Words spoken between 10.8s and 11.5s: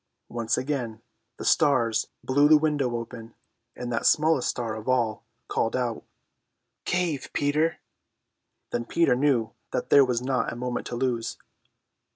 to lose.